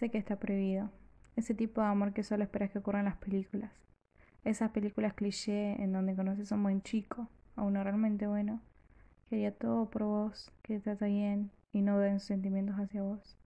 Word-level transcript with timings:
Sé 0.00 0.08
que 0.08 0.16
está 0.16 0.36
prohibido. 0.36 0.88
Ese 1.36 1.54
tipo 1.54 1.82
de 1.82 1.88
amor 1.88 2.14
que 2.14 2.22
solo 2.22 2.42
esperas 2.42 2.70
que 2.70 2.78
ocurra 2.78 3.00
en 3.00 3.04
las 3.04 3.18
películas. 3.18 3.70
Esas 4.44 4.70
películas 4.70 5.12
cliché 5.12 5.72
en 5.72 5.92
donde 5.92 6.16
conoces 6.16 6.50
a 6.50 6.54
un 6.54 6.62
buen 6.62 6.80
chico, 6.80 7.28
a 7.54 7.64
uno 7.64 7.84
realmente 7.84 8.26
bueno, 8.26 8.62
que 9.28 9.34
haría 9.34 9.54
todo 9.54 9.90
por 9.90 10.04
vos, 10.04 10.50
que 10.62 10.76
te 10.76 10.80
trata 10.80 11.04
bien 11.04 11.50
y 11.70 11.82
no 11.82 11.98
den 11.98 12.18
sentimientos 12.18 12.76
hacia 12.76 13.02
vos. 13.02 13.36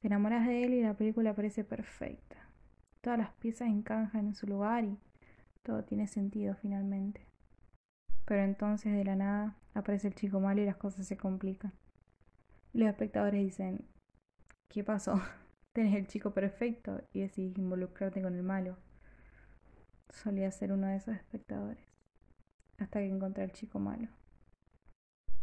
Te 0.00 0.06
enamoras 0.06 0.46
de 0.46 0.64
él 0.64 0.72
y 0.72 0.80
la 0.80 0.94
película 0.94 1.34
parece 1.34 1.64
perfecta. 1.64 2.48
Todas 3.02 3.18
las 3.18 3.32
piezas 3.34 3.68
encajan 3.68 4.28
en 4.28 4.34
su 4.34 4.46
lugar 4.46 4.84
y 4.84 4.98
todo 5.62 5.84
tiene 5.84 6.06
sentido 6.06 6.54
finalmente. 6.62 7.20
Pero 8.24 8.40
entonces 8.42 8.94
de 8.94 9.04
la 9.04 9.16
nada 9.16 9.58
aparece 9.74 10.08
el 10.08 10.14
chico 10.14 10.40
malo 10.40 10.62
y 10.62 10.64
las 10.64 10.76
cosas 10.76 11.06
se 11.06 11.18
complican. 11.18 11.74
Los 12.72 12.88
espectadores 12.88 13.44
dicen, 13.44 13.84
¿qué 14.68 14.82
pasó? 14.82 15.20
Tenés 15.74 15.96
el 15.96 16.06
chico 16.06 16.30
perfecto 16.30 17.02
y 17.12 17.22
decidís 17.22 17.58
involucrarte 17.58 18.22
con 18.22 18.36
el 18.36 18.44
malo. 18.44 18.76
Solía 20.08 20.48
ser 20.52 20.70
uno 20.70 20.86
de 20.86 20.94
esos 20.94 21.16
espectadores, 21.16 21.84
hasta 22.78 23.00
que 23.00 23.08
encontré 23.08 23.42
al 23.42 23.50
chico 23.50 23.80
malo. 23.80 24.06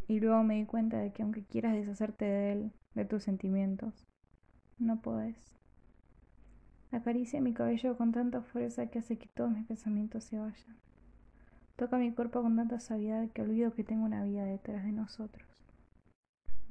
Y 0.07 0.21
luego 0.21 0.41
me 0.44 0.55
di 0.55 0.66
cuenta 0.66 0.99
de 0.99 1.12
que 1.12 1.23
aunque 1.23 1.44
quieras 1.44 1.73
deshacerte 1.73 2.23
de 2.23 2.52
él, 2.54 2.71
de 2.95 3.04
tus 3.04 3.23
sentimientos, 3.23 4.07
no 4.80 5.02
podés. 5.02 5.35
Acaricia 6.91 7.41
mi 7.41 7.54
cabello 7.54 7.98
con 7.98 8.13
tanta 8.13 8.41
fuerza 8.41 8.88
que 8.88 8.99
hace 8.99 9.18
que 9.18 9.27
todos 9.27 9.52
mis 9.52 9.68
pensamientos 9.68 10.23
se 10.23 10.40
vayan. 10.40 10.77
Toca 11.76 11.98
mi 11.98 12.13
cuerpo 12.13 12.41
con 12.41 12.55
tanta 12.55 12.79
suavidad 12.79 13.29
que 13.32 13.41
olvido 13.41 13.73
que 13.73 13.84
tengo 13.84 14.05
una 14.05 14.23
vida 14.23 14.45
detrás 14.45 14.85
de 14.85 14.93
nosotros. 14.93 15.45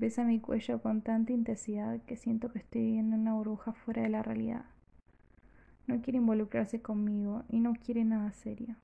Besa 0.01 0.25
mi 0.25 0.41
cuello 0.41 0.81
con 0.81 1.03
tanta 1.03 1.35
intensidad 1.35 2.01
que 2.07 2.17
siento 2.17 2.51
que 2.51 2.61
estoy 2.61 2.81
viviendo 2.81 3.17
una 3.17 3.35
burbuja 3.35 3.75
fuera 3.75 4.01
de 4.01 4.09
la 4.09 4.23
realidad. 4.23 4.65
No 5.87 6.01
quiere 6.01 6.17
involucrarse 6.17 6.81
conmigo 6.81 7.45
y 7.51 7.61
no 7.61 7.75
quiere 7.75 8.07
nada 8.07 8.33
serio. 8.33 8.77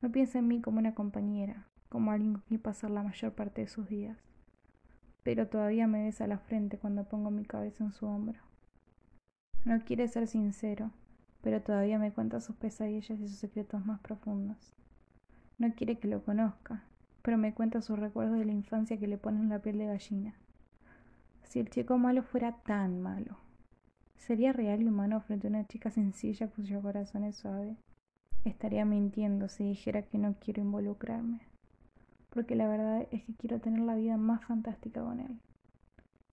No 0.00 0.10
piensa 0.10 0.38
en 0.38 0.48
mí 0.48 0.62
como 0.62 0.78
una 0.78 0.94
compañera, 0.94 1.66
como 1.90 2.10
alguien 2.10 2.32
con 2.32 2.42
quien 2.48 2.62
pasar 2.62 2.90
la 2.90 3.02
mayor 3.02 3.34
parte 3.34 3.60
de 3.60 3.68
sus 3.68 3.86
días. 3.90 4.16
Pero 5.22 5.46
todavía 5.46 5.86
me 5.86 6.04
besa 6.04 6.26
la 6.26 6.38
frente 6.38 6.78
cuando 6.78 7.04
pongo 7.04 7.30
mi 7.30 7.44
cabeza 7.44 7.84
en 7.84 7.92
su 7.92 8.06
hombro. 8.06 8.40
No 9.66 9.78
quiere 9.84 10.08
ser 10.08 10.26
sincero, 10.26 10.90
pero 11.42 11.60
todavía 11.60 11.98
me 11.98 12.12
cuenta 12.12 12.40
sus 12.40 12.56
pesadillas 12.56 13.20
y 13.20 13.28
sus 13.28 13.36
secretos 13.36 13.84
más 13.84 14.00
profundos. 14.00 14.74
No 15.58 15.74
quiere 15.74 15.98
que 15.98 16.08
lo 16.08 16.24
conozca, 16.24 16.82
pero 17.20 17.36
me 17.36 17.52
cuenta 17.52 17.82
sus 17.82 17.98
recuerdos 17.98 18.38
de 18.38 18.46
la 18.46 18.52
infancia 18.52 18.98
que 18.98 19.06
le 19.06 19.18
ponen 19.18 19.50
la 19.50 19.58
piel 19.58 19.76
de 19.76 19.84
gallina. 19.84 20.34
Si 21.48 21.60
el 21.60 21.70
chico 21.70 21.96
malo 21.96 22.22
fuera 22.22 22.56
tan 22.64 23.00
malo, 23.00 23.38
¿sería 24.16 24.52
real 24.52 24.82
y 24.82 24.88
humano 24.88 25.20
frente 25.20 25.46
a 25.46 25.50
una 25.50 25.66
chica 25.66 25.90
sencilla 25.90 26.48
cuyo 26.48 26.82
corazón 26.82 27.24
es 27.24 27.36
suave? 27.36 27.76
Estaría 28.44 28.84
mintiendo 28.84 29.48
si 29.48 29.64
dijera 29.64 30.02
que 30.02 30.18
no 30.18 30.34
quiero 30.40 30.60
involucrarme, 30.60 31.40
porque 32.30 32.56
la 32.56 32.68
verdad 32.68 33.06
es 33.10 33.22
que 33.24 33.34
quiero 33.34 33.60
tener 33.60 33.80
la 33.80 33.94
vida 33.94 34.16
más 34.16 34.44
fantástica 34.44 35.02
con 35.02 35.20
él. 35.20 35.38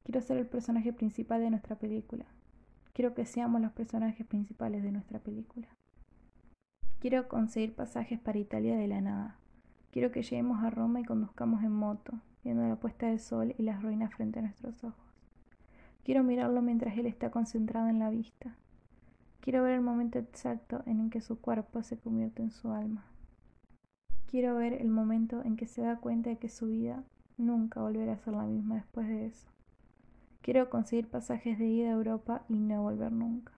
Quiero 0.04 0.20
ser 0.22 0.38
el 0.38 0.48
personaje 0.48 0.94
principal 0.94 1.42
de 1.42 1.52
nuestra 1.52 1.76
película. 1.76 2.26
Quiero 2.94 3.14
que 3.14 3.26
seamos 3.26 3.62
los 3.62 3.72
personajes 3.72 4.26
principales 4.26 4.84
de 4.84 4.92
nuestra 4.92 5.20
película. 5.20 5.68
Quiero 7.00 7.28
conseguir 7.28 7.76
pasajes 7.76 8.20
para 8.20 8.40
Italia 8.40 8.76
de 8.76 8.88
la 8.88 9.02
nada. 9.02 9.38
Quiero 9.92 10.12
que 10.12 10.24
lleguemos 10.24 10.64
a 10.64 10.70
Roma 10.70 11.00
y 11.00 11.06
conduzcamos 11.06 11.64
en 11.64 11.72
moto, 11.72 12.14
viendo 12.44 12.68
la 12.68 12.76
puesta 12.76 13.08
del 13.08 13.20
sol 13.20 13.56
y 13.58 13.64
las 13.64 13.82
ruinas 13.82 14.14
frente 14.14 14.40
a 14.40 14.42
nuestros 14.44 14.84
ojos. 14.84 15.14
Quiero 16.04 16.24
mirarlo 16.24 16.62
mientras 16.62 16.98
él 16.98 17.06
está 17.06 17.32
concentrado 17.32 17.88
en 17.88 18.00
la 18.00 18.10
vista. 18.10 18.56
Quiero 19.40 19.64
ver 19.64 19.74
el 19.74 19.82
momento 19.82 20.20
exacto 20.20 20.84
en 20.86 21.00
el 21.00 21.10
que 21.10 21.22
su 21.22 21.40
cuerpo 21.40 21.84
se 21.84 21.98
convierte 21.98 22.42
en 22.42 22.52
su 22.52 22.72
alma. 22.72 23.06
Quiero 24.28 24.56
ver 24.56 24.74
el 24.74 24.90
momento 24.90 25.44
en 25.44 25.56
que 25.56 25.68
se 25.68 25.82
da 25.82 25.98
cuenta 25.98 26.30
de 26.30 26.38
que 26.38 26.50
su 26.50 26.68
vida 26.68 27.04
nunca 27.38 27.82
volverá 27.82 28.14
a 28.14 28.18
ser 28.18 28.34
la 28.34 28.44
misma 28.44 28.76
después 28.76 29.08
de 29.08 29.28
eso. 29.28 29.48
Quiero 30.42 30.70
conseguir 30.70 31.08
pasajes 31.08 31.58
de 31.58 31.68
ida 31.68 31.90
a 31.90 31.94
Europa 31.94 32.44
y 32.50 32.56
no 32.56 32.82
volver 32.82 33.12
nunca. 33.12 33.54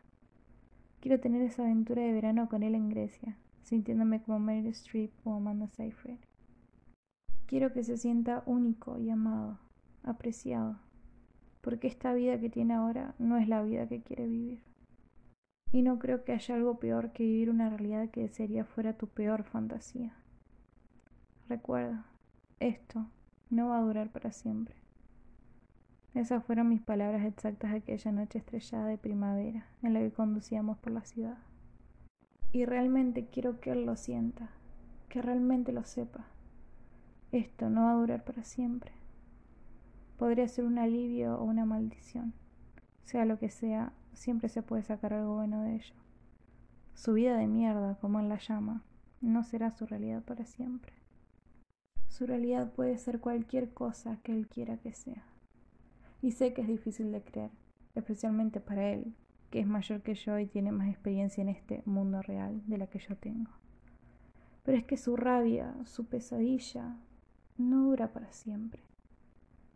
Quiero 1.00 1.20
tener 1.20 1.42
esa 1.42 1.64
aventura 1.64 2.02
de 2.02 2.14
verano 2.14 2.50
con 2.50 2.62
él 2.62 2.76
en 2.76 2.90
Grecia, 2.90 3.38
sintiéndome 3.64 4.22
como 4.22 4.40
Meryl 4.40 4.68
Streep 4.68 5.12
o 5.24 5.34
Amanda 5.34 5.68
Seyfried. 5.68 6.20
Quiero 7.48 7.74
que 7.74 7.84
se 7.84 7.98
sienta 7.98 8.44
único 8.48 8.98
y 8.98 9.10
amado, 9.10 9.60
apreciado, 10.04 10.78
porque 11.62 11.88
esta 11.88 12.14
vida 12.14 12.40
que 12.40 12.50
tiene 12.50 12.74
ahora 12.74 13.14
no 13.20 13.38
es 13.38 13.48
la 13.48 13.62
vida 13.62 13.88
que 13.88 14.02
quiere 14.02 14.26
vivir. 14.26 14.64
Y 15.72 15.84
no 15.84 16.00
creo 16.00 16.24
que 16.24 16.32
haya 16.32 16.56
algo 16.56 16.80
peor 16.80 17.12
que 17.12 17.24
vivir 17.24 17.50
una 17.50 17.70
realidad 17.70 18.10
que 18.10 18.22
desearía 18.22 18.66
fuera 18.66 18.98
tu 18.98 19.08
peor 19.08 19.44
fantasía. 19.44 20.14
Recuerda, 21.48 22.06
esto 22.60 23.06
no 23.52 23.70
va 23.70 23.78
a 23.78 23.82
durar 23.82 24.10
para 24.10 24.32
siempre. 24.32 24.76
Esas 26.16 26.44
fueron 26.46 26.70
mis 26.70 26.82
palabras 26.82 27.26
exactas 27.26 27.74
aquella 27.74 28.12
noche 28.12 28.40
estrellada 28.40 28.88
de 28.88 28.98
primavera 28.98 29.68
en 29.84 29.94
la 29.94 30.00
que 30.00 30.12
conducíamos 30.12 30.78
por 30.78 30.94
la 30.94 31.04
ciudad. 31.04 31.38
Y 32.54 32.66
realmente 32.66 33.28
quiero 33.28 33.60
que 33.60 33.72
él 33.72 33.86
lo 33.86 33.98
sienta, 33.98 34.50
que 35.10 35.22
realmente 35.22 35.74
lo 35.74 35.84
sepa. 35.84 36.26
Esto 37.36 37.70
no 37.70 37.84
va 37.84 37.92
a 37.92 37.96
durar 37.96 38.24
para 38.24 38.46
siempre. 38.46 38.94
Podría 40.16 40.48
ser 40.48 40.64
un 40.64 40.78
alivio 40.78 41.36
o 41.38 41.44
una 41.44 41.66
maldición. 41.66 42.34
Sea 43.04 43.26
lo 43.26 43.40
que 43.40 43.50
sea, 43.50 43.92
siempre 44.14 44.48
se 44.48 44.62
puede 44.62 44.84
sacar 44.84 45.12
algo 45.14 45.36
bueno 45.36 45.62
de 45.64 45.76
ello. 45.76 45.96
Su 46.94 47.12
vida 47.12 47.36
de 47.36 47.48
mierda, 47.48 47.98
como 48.00 48.22
él 48.22 48.30
la 48.30 48.38
llama, 48.38 48.84
no 49.20 49.44
será 49.44 49.72
su 49.72 49.86
realidad 49.86 50.24
para 50.24 50.46
siempre. 50.46 50.94
Su 52.08 52.26
realidad 52.26 52.72
puede 52.72 52.98
ser 52.98 53.20
cualquier 53.20 53.74
cosa 53.74 54.18
que 54.24 54.32
él 54.32 54.48
quiera 54.48 54.78
que 54.78 54.94
sea. 54.94 55.26
Y 56.22 56.32
sé 56.32 56.54
que 56.54 56.62
es 56.62 56.70
difícil 56.70 57.12
de 57.12 57.22
creer, 57.22 57.52
especialmente 57.96 58.62
para 58.62 58.94
él, 58.94 59.14
que 59.50 59.60
es 59.60 59.68
mayor 59.68 60.04
que 60.04 60.16
yo 60.16 60.40
y 60.40 60.46
tiene 60.46 60.72
más 60.72 60.88
experiencia 60.88 61.42
en 61.42 61.50
este 61.50 61.84
mundo 61.86 62.22
real 62.22 62.64
de 62.66 62.78
la 62.78 62.88
que 62.88 63.00
yo 63.00 63.18
tengo. 63.18 63.52
Pero 64.64 64.78
es 64.78 64.86
que 64.86 64.96
su 64.96 65.18
rabia, 65.18 65.76
su 65.84 66.06
pesadilla, 66.06 66.96
no 67.58 67.84
dura 67.84 68.12
para 68.14 68.32
siempre. 68.32 68.84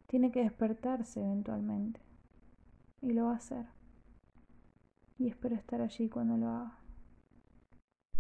Tiene 0.08 0.32
que 0.32 0.42
despertarse 0.42 1.22
eventualmente. 1.22 2.02
Y 3.02 3.14
lo 3.14 3.26
va 3.26 3.34
a 3.34 3.38
hacer. 3.38 3.66
Y 5.18 5.28
espero 5.28 5.56
estar 5.56 5.82
allí 5.82 6.10
cuando 6.10 6.38
lo 6.38 6.50
haga. 6.50 6.80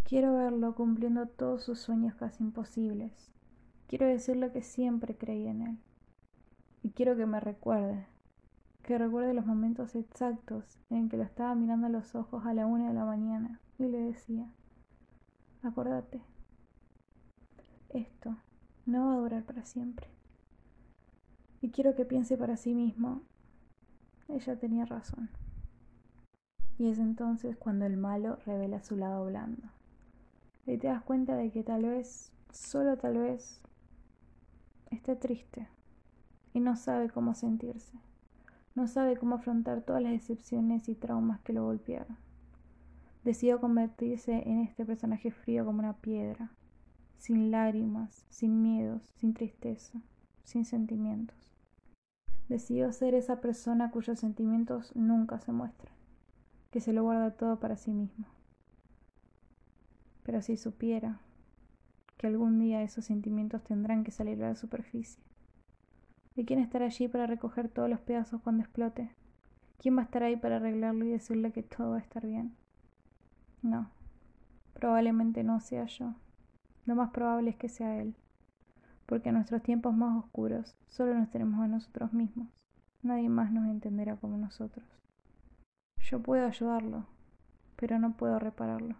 Quiero 0.03 0.33
verlo 0.35 0.75
cumpliendo 0.75 1.27
todos 1.27 1.63
sus 1.63 1.79
sueños 1.79 2.15
casi 2.15 2.43
imposibles. 2.43 3.31
Quiero 3.87 4.07
decirle 4.07 4.51
que 4.51 4.63
siempre 4.63 5.17
creí 5.17 5.47
en 5.47 5.61
él. 5.61 5.79
Y 6.83 6.91
quiero 6.91 7.15
que 7.15 7.25
me 7.25 7.39
recuerde 7.39 8.07
que 8.83 8.97
recuerde 8.97 9.35
los 9.35 9.45
momentos 9.45 9.93
exactos 9.93 10.79
en 10.89 11.09
que 11.09 11.17
lo 11.17 11.21
estaba 11.21 11.53
mirando 11.53 11.85
a 11.85 11.91
los 11.91 12.15
ojos 12.15 12.45
a 12.47 12.55
la 12.55 12.65
una 12.65 12.87
de 12.87 12.95
la 12.95 13.05
mañana 13.05 13.59
y 13.77 13.83
le 13.83 13.99
decía, 13.99 14.49
acordate, 15.61 16.23
esto 17.89 18.35
no 18.89 19.07
va 19.07 19.13
a 19.13 19.17
durar 19.17 19.43
para 19.43 19.65
siempre. 19.65 20.07
Y 21.61 21.69
quiero 21.71 21.95
que 21.95 22.05
piense 22.05 22.37
para 22.37 22.57
sí 22.57 22.73
mismo, 22.73 23.21
ella 24.27 24.57
tenía 24.57 24.85
razón. 24.85 25.29
Y 26.77 26.89
es 26.89 26.99
entonces 26.99 27.57
cuando 27.57 27.85
el 27.85 27.97
malo 27.97 28.37
revela 28.45 28.81
su 28.81 28.95
lado 28.95 29.25
blando. 29.25 29.67
Y 30.65 30.77
te 30.77 30.87
das 30.87 31.03
cuenta 31.03 31.35
de 31.35 31.51
que 31.51 31.63
tal 31.63 31.83
vez, 31.83 32.31
solo 32.51 32.97
tal 32.97 33.17
vez, 33.17 33.61
esté 34.89 35.15
triste 35.15 35.67
y 36.53 36.59
no 36.59 36.75
sabe 36.75 37.09
cómo 37.09 37.33
sentirse. 37.33 37.97
No 38.75 38.87
sabe 38.87 39.17
cómo 39.17 39.35
afrontar 39.35 39.81
todas 39.81 40.01
las 40.01 40.13
decepciones 40.13 40.87
y 40.87 40.95
traumas 40.95 41.41
que 41.41 41.53
lo 41.53 41.65
golpearon. 41.65 42.17
Decidió 43.23 43.59
convertirse 43.59 44.49
en 44.49 44.59
este 44.61 44.85
personaje 44.85 45.31
frío 45.31 45.65
como 45.65 45.79
una 45.79 45.97
piedra, 45.97 46.51
sin 47.19 47.51
lágrimas, 47.51 48.25
sin 48.29 48.63
miedos, 48.63 49.03
sin 49.17 49.35
tristeza, 49.35 50.01
sin 50.43 50.65
sentimientos. 50.65 51.37
Decidió 52.47 52.91
ser 52.91 53.13
esa 53.13 53.39
persona 53.39 53.91
cuyos 53.91 54.19
sentimientos 54.19 54.95
nunca 54.95 55.39
se 55.39 55.51
muestran, 55.51 55.93
que 56.71 56.81
se 56.81 56.93
lo 56.93 57.03
guarda 57.03 57.37
todo 57.37 57.59
para 57.59 57.77
sí 57.77 57.91
mismo. 57.91 58.25
Pero 60.23 60.41
si 60.41 60.57
supiera 60.57 61.19
que 62.17 62.25
algún 62.25 62.57
día 62.57 62.81
esos 62.81 63.05
sentimientos 63.05 63.63
tendrán 63.63 64.03
que 64.03 64.11
salir 64.11 64.43
a 64.43 64.49
la 64.49 64.55
superficie, 64.55 65.21
¿Y 66.39 66.45
quién 66.45 66.59
estará 66.59 66.85
allí 66.85 67.09
para 67.09 67.27
recoger 67.27 67.67
todos 67.67 67.89
los 67.89 67.99
pedazos 67.99 68.41
cuando 68.41 68.63
explote? 68.63 69.09
¿Quién 69.77 69.97
va 69.97 70.03
a 70.03 70.05
estar 70.05 70.23
ahí 70.23 70.37
para 70.37 70.55
arreglarlo 70.55 71.03
y 71.03 71.09
decirle 71.09 71.51
que 71.51 71.63
todo 71.63 71.89
va 71.89 71.97
a 71.97 71.99
estar 71.99 72.25
bien? 72.25 72.55
No, 73.61 73.89
probablemente 74.73 75.43
no 75.43 75.59
sea 75.59 75.83
yo. 75.83 76.13
Lo 76.89 76.95
más 76.95 77.11
probable 77.11 77.51
es 77.51 77.55
que 77.55 77.69
sea 77.69 78.01
él. 78.01 78.15
Porque 79.05 79.29
en 79.29 79.35
nuestros 79.35 79.61
tiempos 79.61 79.93
más 79.93 80.25
oscuros 80.25 80.75
solo 80.87 81.13
nos 81.13 81.29
tenemos 81.29 81.61
a 81.61 81.67
nosotros 81.67 82.13
mismos. 82.13 82.47
Nadie 83.03 83.29
más 83.29 83.51
nos 83.51 83.67
entenderá 83.67 84.15
como 84.15 84.37
nosotros. 84.37 84.87
Yo 85.99 86.19
puedo 86.19 86.47
ayudarlo, 86.47 87.05
pero 87.75 87.99
no 87.99 88.17
puedo 88.17 88.39
repararlo. 88.39 88.95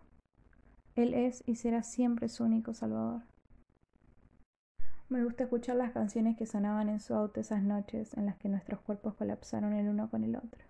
Él 0.94 1.16
es 1.16 1.44
y 1.48 1.56
será 1.56 1.82
siempre 1.82 2.30
su 2.30 2.44
único 2.44 2.76
salvador. 2.76 3.24
Me 5.10 5.24
gusta 5.24 5.46
escuchar 5.46 5.76
las 5.76 5.92
canciones 5.92 6.38
que 6.38 6.46
sonaban 6.46 6.90
en 6.90 7.00
su 7.00 7.16
auto 7.16 7.40
esas 7.40 7.64
noches 7.64 8.14
en 8.14 8.28
las 8.28 8.38
que 8.38 8.50
nuestros 8.50 8.82
cuerpos 8.82 9.16
colapsaron 9.16 9.74
el 9.74 9.90
uno 9.90 10.12
con 10.12 10.24
el 10.24 10.36
otro. 10.36 10.64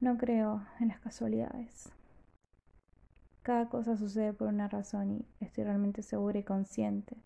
No 0.00 0.18
creo 0.18 0.66
en 0.80 0.88
las 0.88 1.00
casualidades. 1.00 1.90
Cada 3.46 3.68
cosa 3.68 3.96
sucede 3.96 4.32
por 4.32 4.48
una 4.48 4.66
razón 4.66 5.08
y 5.12 5.24
estoy 5.38 5.62
realmente 5.62 6.02
segura 6.02 6.36
y 6.36 6.42
consciente 6.42 7.16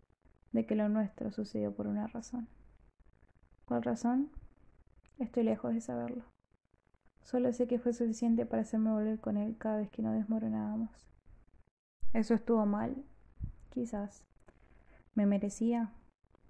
de 0.53 0.67
que 0.67 0.75
lo 0.75 0.91
nuestro 0.91 1.31
sucedió 1.31 1.75
por 1.75 1.87
una 1.87 2.09
razón. 2.09 2.47
¿Cuál 3.65 3.83
razón? 3.83 4.31
Estoy 5.19 5.45
lejos 5.45 5.73
de 5.73 5.81
saberlo. 5.81 6.25
Solo 7.23 7.51
sé 7.55 7.67
que 7.67 7.79
fue 7.79 7.95
suficiente 7.95 8.45
para 8.45 8.61
hacerme 8.61 8.91
volver 8.91 9.19
con 9.19 9.39
él 9.39 9.57
cada 9.57 9.79
vez 9.79 9.89
que 9.89 10.03
nos 10.03 10.13
desmoronábamos. 10.13 10.91
¿Eso 12.13 12.35
estuvo 12.35 12.67
mal? 12.67 13.03
Quizás. 13.71 14.27
¿Me 15.15 15.25
merecía? 15.25 15.91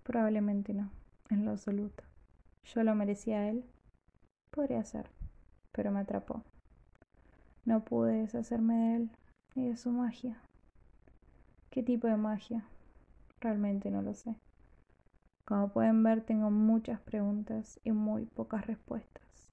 Probablemente 0.02 0.74
no, 0.74 0.90
en 1.28 1.44
lo 1.44 1.52
absoluto. 1.52 2.02
¿Yo 2.64 2.82
lo 2.82 2.96
merecía 2.96 3.38
a 3.38 3.48
él? 3.50 3.64
Podría 4.50 4.82
ser, 4.82 5.08
pero 5.70 5.92
me 5.92 6.00
atrapó. 6.00 6.42
No 7.64 7.84
pude 7.84 8.14
deshacerme 8.14 8.74
de 8.74 8.96
él 8.96 9.10
y 9.54 9.68
de 9.68 9.76
su 9.76 9.90
magia. 9.90 10.40
¿Qué 11.70 11.82
tipo 11.82 12.06
de 12.06 12.16
magia? 12.16 12.64
Realmente 13.40 13.90
no 13.90 14.02
lo 14.02 14.14
sé. 14.14 14.36
Como 15.44 15.68
pueden 15.68 16.02
ver, 16.02 16.22
tengo 16.22 16.50
muchas 16.50 17.00
preguntas 17.00 17.80
y 17.84 17.92
muy 17.92 18.26
pocas 18.26 18.66
respuestas. 18.66 19.50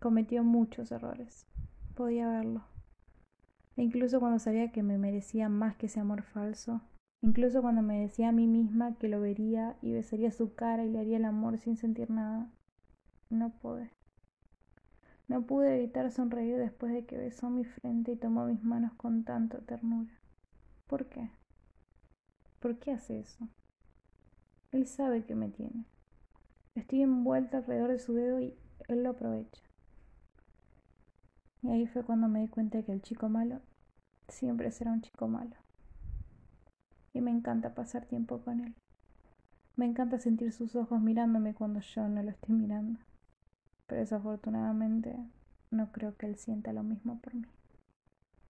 Cometió 0.00 0.44
muchos 0.44 0.92
errores. 0.92 1.46
Podía 1.94 2.28
verlo. 2.28 2.64
E 3.76 3.82
incluso 3.82 4.20
cuando 4.20 4.38
sabía 4.38 4.72
que 4.72 4.82
me 4.82 4.98
merecía 4.98 5.48
más 5.48 5.76
que 5.76 5.86
ese 5.86 6.00
amor 6.00 6.22
falso, 6.22 6.80
Incluso 7.22 7.60
cuando 7.60 7.82
me 7.82 8.00
decía 8.00 8.30
a 8.30 8.32
mí 8.32 8.46
misma 8.46 8.96
que 8.96 9.08
lo 9.08 9.20
vería 9.20 9.76
y 9.82 9.92
besaría 9.92 10.32
su 10.32 10.54
cara 10.54 10.84
y 10.84 10.90
le 10.90 11.00
haría 11.00 11.18
el 11.18 11.26
amor 11.26 11.58
sin 11.58 11.76
sentir 11.76 12.08
nada, 12.10 12.50
no 13.28 13.50
pude. 13.50 13.90
No 15.30 15.42
pude 15.42 15.76
evitar 15.76 16.10
sonreír 16.10 16.56
después 16.56 16.92
de 16.92 17.06
que 17.06 17.16
besó 17.16 17.50
mi 17.50 17.64
frente 17.64 18.10
y 18.10 18.16
tomó 18.16 18.46
mis 18.46 18.64
manos 18.64 18.92
con 18.94 19.22
tanta 19.22 19.60
ternura. 19.60 20.10
¿Por 20.88 21.06
qué? 21.06 21.30
¿Por 22.58 22.80
qué 22.80 22.90
hace 22.90 23.20
eso? 23.20 23.48
Él 24.72 24.88
sabe 24.88 25.24
que 25.24 25.36
me 25.36 25.48
tiene. 25.48 25.84
Estoy 26.74 27.02
envuelta 27.02 27.58
alrededor 27.58 27.92
de 27.92 28.00
su 28.00 28.12
dedo 28.12 28.40
y 28.40 28.56
él 28.88 29.04
lo 29.04 29.10
aprovecha. 29.10 29.62
Y 31.62 31.70
ahí 31.70 31.86
fue 31.86 32.02
cuando 32.02 32.26
me 32.26 32.40
di 32.40 32.48
cuenta 32.48 32.78
de 32.78 32.84
que 32.84 32.92
el 32.92 33.00
chico 33.00 33.28
malo 33.28 33.60
siempre 34.26 34.72
será 34.72 34.90
un 34.90 35.02
chico 35.02 35.28
malo 35.28 35.54
y 37.12 37.20
me 37.20 37.30
encanta 37.30 37.72
pasar 37.72 38.04
tiempo 38.04 38.40
con 38.40 38.58
él. 38.58 38.74
Me 39.76 39.86
encanta 39.86 40.18
sentir 40.18 40.50
sus 40.50 40.74
ojos 40.74 41.00
mirándome 41.00 41.54
cuando 41.54 41.78
yo 41.78 42.08
no 42.08 42.20
lo 42.20 42.30
estoy 42.30 42.56
mirando. 42.56 42.98
Pero 43.90 44.02
desafortunadamente 44.02 45.16
no 45.72 45.90
creo 45.90 46.16
que 46.16 46.26
él 46.26 46.36
sienta 46.36 46.72
lo 46.72 46.84
mismo 46.84 47.18
por 47.18 47.34
mí. 47.34 47.48